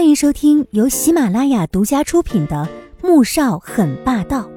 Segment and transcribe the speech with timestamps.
[0.00, 2.66] 欢迎收听由喜马拉雅独家出品的
[3.06, 4.48] 《穆少很霸道》，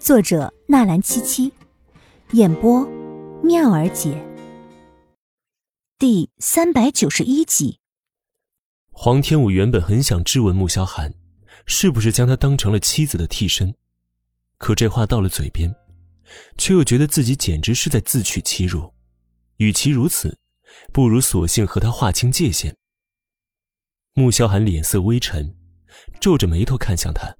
[0.00, 1.52] 作者纳兰七七，
[2.32, 2.84] 演播
[3.44, 4.20] 妙儿姐。
[6.00, 7.78] 第三百九十一集。
[8.90, 11.14] 黄天武原本很想质问穆萧寒，
[11.64, 13.72] 是不是将他当成了妻子的替身，
[14.58, 15.72] 可这话到了嘴边，
[16.58, 18.92] 却又觉得自己简直是在自取其辱。
[19.58, 20.36] 与其如此，
[20.92, 22.76] 不如索性和他划清界限。
[24.18, 25.54] 穆萧寒脸色微沉，
[26.18, 27.36] 皱着眉头看向他：“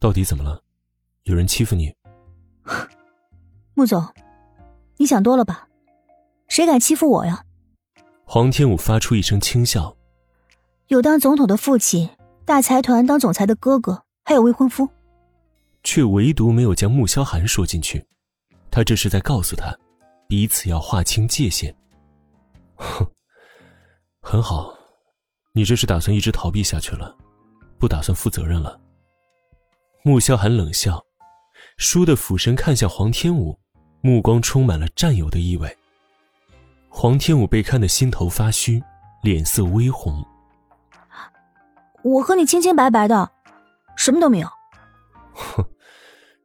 [0.00, 0.62] 到底怎么了？
[1.24, 1.94] 有人欺负你？”
[3.76, 4.02] 穆总，
[4.96, 5.68] 你想多了吧？
[6.48, 7.44] 谁敢欺负我呀？
[8.24, 9.94] 黄天武发出一声轻笑
[10.88, 12.08] ：“有当总统的父亲，
[12.46, 14.88] 大财团当总裁的哥哥，还有未婚夫，
[15.82, 18.02] 却唯独没有将穆萧寒说进去。
[18.70, 19.76] 他这是在告诉他，
[20.26, 21.76] 彼此要划清界限。
[22.76, 23.06] ”哼，
[24.22, 24.74] 很好。
[25.56, 27.16] 你这是打算一直逃避下去了，
[27.78, 28.76] 不打算负责任了。
[30.02, 31.00] 穆萧寒冷笑，
[31.78, 33.56] 倏地俯身看向黄天武，
[34.00, 35.78] 目光充满了占有的意味。
[36.88, 38.82] 黄天武被看得心头发虚，
[39.22, 40.24] 脸色微红。
[42.02, 43.30] 我和你清清白白的，
[43.96, 44.48] 什么都没有。
[45.34, 45.64] 哼，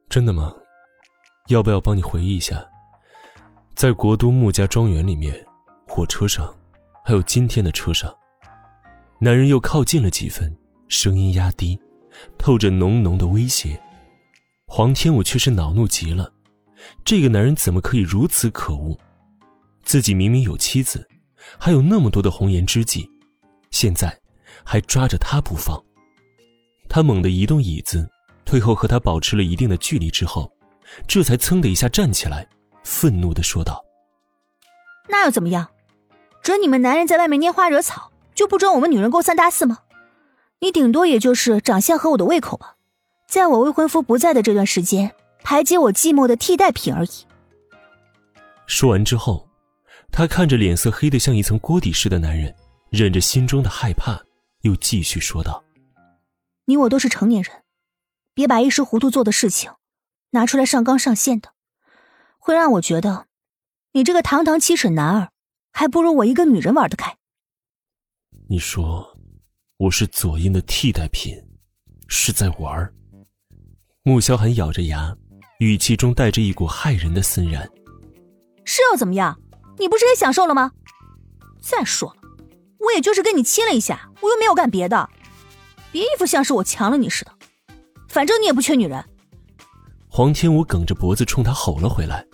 [0.08, 0.54] 真的吗？
[1.48, 2.64] 要不要帮你回忆一下，
[3.74, 5.44] 在国都穆家庄园里面，
[5.88, 6.54] 火车上，
[7.04, 8.16] 还有今天的车上。
[9.22, 10.50] 男人又靠近了几分，
[10.88, 11.78] 声音压低，
[12.38, 13.78] 透着浓浓的威胁。
[14.66, 16.32] 黄天武却是恼怒极了，
[17.04, 18.98] 这个男人怎么可以如此可恶？
[19.82, 21.06] 自己明明有妻子，
[21.58, 23.06] 还有那么多的红颜知己，
[23.70, 24.18] 现在
[24.64, 25.78] 还抓着他不放。
[26.88, 28.08] 他猛地移动椅子，
[28.46, 30.50] 退后和他保持了一定的距离之后，
[31.06, 32.48] 这才噌的一下站起来，
[32.84, 33.84] 愤怒的说道
[35.10, 35.68] ：“那又怎么样？
[36.42, 38.09] 准你们男人在外面拈花惹草！”
[38.40, 39.80] 就不准我们女人勾三搭四吗？
[40.60, 42.76] 你顶多也就是长相合我的胃口吧，
[43.28, 47.10] 在我未婚夫不在的这段时间，排解我寂寞的替代品而已。
[48.66, 49.46] 说完之后，
[50.10, 52.56] 他看着脸色黑得像一层锅底似的男人，
[52.88, 54.18] 忍着心中的害怕，
[54.62, 55.62] 又继续说道
[56.64, 57.52] ：“你我都是成年人，
[58.32, 59.70] 别把一时糊涂做的事情
[60.30, 61.50] 拿出来上纲上线的，
[62.38, 63.26] 会让我觉得
[63.92, 65.28] 你这个堂堂七尺男儿，
[65.72, 67.16] 还不如我一个女人玩得开。”
[68.52, 69.16] 你说，
[69.76, 71.40] 我是左英的替代品，
[72.08, 72.92] 是在玩儿。
[74.02, 75.16] 穆萧寒咬着牙，
[75.60, 77.70] 语气中带着一股骇人的森然。
[78.64, 79.40] 是又怎么样？
[79.78, 80.72] 你不是也享受了吗？
[81.62, 82.16] 再说了，
[82.80, 85.08] 我也就是跟你亲了一下，我又没有干别的，
[85.92, 87.32] 别一副像是我强了你似的。
[88.08, 89.08] 反正你也不缺女人。
[90.08, 92.26] 黄天武梗着脖子冲他吼了回来，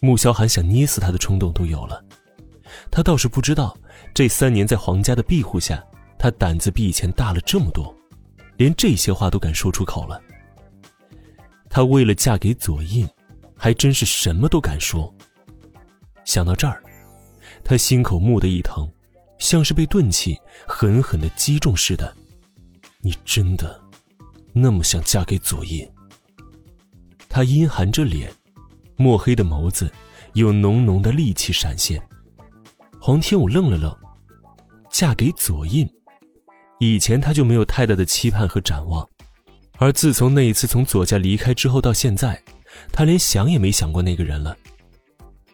[0.00, 2.04] 穆萧寒想捏死他的冲动都有了。
[2.90, 3.74] 他倒是不知道。
[4.16, 5.84] 这三年在皇家的庇护下，
[6.18, 7.94] 他胆子比以前大了这么多，
[8.56, 10.18] 连这些话都敢说出口了。
[11.68, 13.06] 他为了嫁给左印，
[13.54, 15.14] 还真是什么都敢说。
[16.24, 16.82] 想到这儿，
[17.62, 18.90] 他心口蓦地一疼，
[19.36, 20.34] 像是被钝器
[20.66, 22.16] 狠狠的击中似的。
[23.02, 23.78] 你真的
[24.54, 25.86] 那么想嫁给左印？
[27.28, 28.32] 他阴寒着脸，
[28.96, 29.92] 墨黑的眸子
[30.32, 32.02] 有浓浓的戾气闪现。
[32.98, 33.94] 黄天武愣了愣。
[34.98, 35.86] 嫁给左印，
[36.78, 39.06] 以前他就没有太大的期盼和展望，
[39.76, 42.42] 而自从那一次从左家离开之后到现在，
[42.90, 44.56] 他连想也没想过那个人了。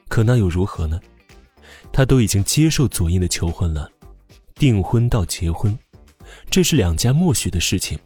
[0.06, 1.00] 可那又如何呢？
[1.92, 3.90] 他都已经接受左印的求婚了，
[4.54, 5.76] 订婚到结婚，
[6.48, 7.98] 这是两家默许的事情，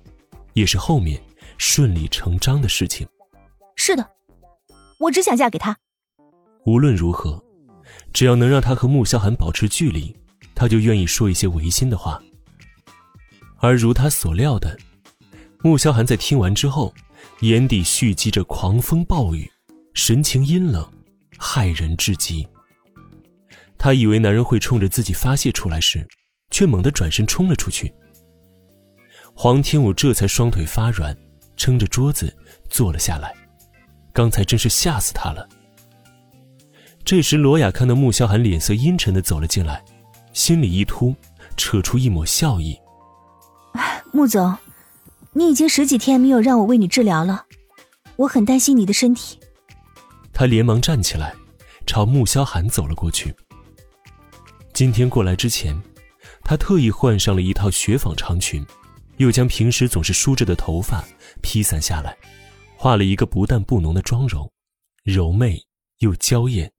[0.54, 1.20] 也是后面
[1.58, 3.06] 顺理成章的事情。
[3.76, 4.08] 是的，
[4.98, 5.76] 我只想嫁给他。
[6.64, 7.44] 无论如何，
[8.14, 10.16] 只要能让他和穆萧寒保持距离。
[10.56, 12.20] 他就愿意说一些违心的话，
[13.58, 14.76] 而如他所料的，
[15.60, 16.94] 穆萧寒在听完之后，
[17.40, 19.48] 眼底蓄积着狂风暴雨，
[19.92, 20.90] 神情阴冷，
[21.38, 22.48] 骇人至极。
[23.76, 26.08] 他以为男人会冲着自己发泄出来时，
[26.50, 27.92] 却猛地转身冲了出去。
[29.34, 31.14] 黄天武这才双腿发软，
[31.58, 32.34] 撑着桌子
[32.70, 33.34] 坐了下来。
[34.14, 35.46] 刚才真是吓死他了。
[37.04, 39.84] 这时，罗雅看到穆萧寒脸色阴沉的走了进来。
[40.36, 41.16] 心里一突，
[41.56, 42.78] 扯出一抹笑意。
[44.12, 44.54] 穆总，
[45.32, 47.46] 你已经十几天没有让我为你治疗了，
[48.16, 49.38] 我很担心你的身体。
[50.34, 51.34] 他连忙站起来，
[51.86, 53.34] 朝穆萧寒走了过去。
[54.74, 55.74] 今天过来之前，
[56.44, 58.64] 他特意换上了一套雪纺长裙，
[59.16, 61.02] 又将平时总是梳着的头发
[61.40, 62.14] 披散下来，
[62.76, 64.52] 画了一个不淡不浓的妆容，
[65.02, 65.64] 柔媚
[66.00, 66.70] 又娇艳。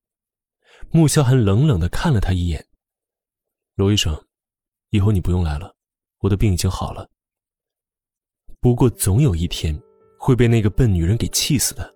[0.91, 2.63] 穆萧寒冷冷的看了他一眼。
[3.77, 4.19] 罗医生，
[4.89, 5.71] 以后你不用来了，
[6.21, 7.07] 我的病已经好了。
[8.59, 9.79] 不过总有一天
[10.17, 11.93] 会被那个笨女人给气死的。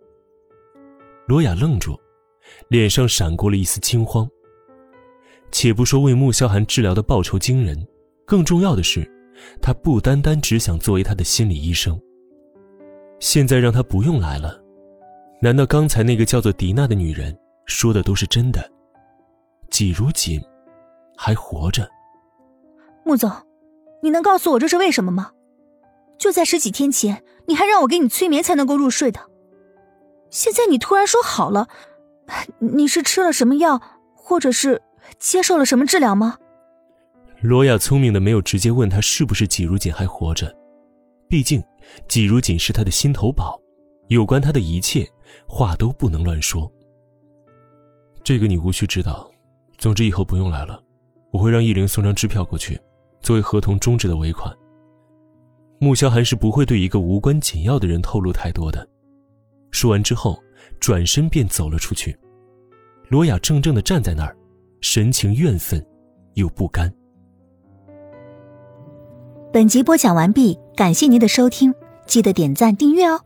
[1.27, 1.99] 罗雅愣住，
[2.67, 4.29] 脸上闪过了一丝惊慌。
[5.51, 7.83] 且不说为穆萧寒治疗的报酬惊人，
[8.27, 9.03] 更重要的是，
[9.59, 11.99] 他不单单只想作为他的心理医生。
[13.19, 14.63] 现在让他不用来了，
[15.41, 17.35] 难道刚才那个叫做迪娜的女人
[17.65, 18.71] 说的都是真的？
[19.71, 20.39] 季如锦
[21.23, 21.87] 还活着？
[23.05, 23.31] 穆总，
[24.01, 25.29] 你能告诉我这是为什么吗？
[26.17, 29.19] 就在十几天前，你还让我给你催眠才能够入睡的。
[30.31, 31.67] 现在你突然说好了，
[32.57, 33.79] 你是吃了什么药，
[34.15, 34.81] 或者是
[35.19, 36.39] 接受了什么治疗吗？
[37.39, 40.51] 罗亚聪明的没有直接问他是不是季如锦还活着，
[41.29, 41.63] 毕竟
[42.07, 43.61] 季如锦是他的心头宝，
[44.07, 45.07] 有关他的一切
[45.47, 46.71] 话都不能乱说。
[48.23, 49.29] 这个你无需知道，
[49.77, 50.81] 总之以后不用来了，
[51.31, 52.79] 我会让易灵送张支票过去，
[53.21, 54.55] 作为合同终止的尾款。
[55.79, 58.87] 穆萧寒是不会对一个无关紧要的人透露太多的。
[59.71, 60.37] 说完之后，
[60.79, 62.15] 转身便走了出去。
[63.07, 64.35] 罗雅怔怔的站在那儿，
[64.81, 65.83] 神情怨愤
[66.35, 66.93] 又不甘。
[69.51, 71.73] 本集播讲完毕，感谢您的收听，
[72.05, 73.21] 记得点赞订阅哦。